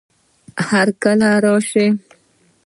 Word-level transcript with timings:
هرکله 0.69 1.31
راشه 1.43 1.85